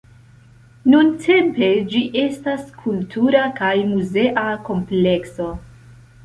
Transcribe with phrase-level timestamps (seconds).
[0.93, 5.49] Nuntempe ĝi estas kultura kaj muzea komplekso.